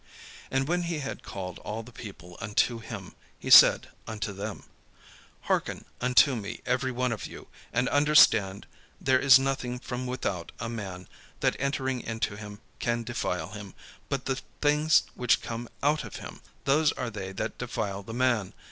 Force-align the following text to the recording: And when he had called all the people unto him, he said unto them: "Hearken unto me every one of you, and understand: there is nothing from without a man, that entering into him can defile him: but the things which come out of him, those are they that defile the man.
And 0.49 0.67
when 0.67 0.81
he 0.89 0.97
had 0.97 1.21
called 1.21 1.59
all 1.59 1.83
the 1.83 1.91
people 1.91 2.35
unto 2.41 2.79
him, 2.79 3.13
he 3.37 3.51
said 3.51 3.87
unto 4.07 4.33
them: 4.33 4.63
"Hearken 5.41 5.85
unto 6.01 6.35
me 6.35 6.61
every 6.65 6.91
one 6.91 7.11
of 7.11 7.27
you, 7.27 7.49
and 7.71 7.87
understand: 7.87 8.65
there 8.99 9.19
is 9.19 9.37
nothing 9.37 9.77
from 9.77 10.07
without 10.07 10.51
a 10.59 10.69
man, 10.69 11.07
that 11.41 11.55
entering 11.59 12.01
into 12.01 12.35
him 12.35 12.61
can 12.79 13.03
defile 13.03 13.49
him: 13.51 13.75
but 14.09 14.25
the 14.25 14.41
things 14.59 15.03
which 15.13 15.43
come 15.43 15.69
out 15.83 16.03
of 16.03 16.15
him, 16.15 16.41
those 16.65 16.91
are 16.93 17.11
they 17.11 17.31
that 17.33 17.59
defile 17.59 18.01
the 18.01 18.11
man. 18.15 18.55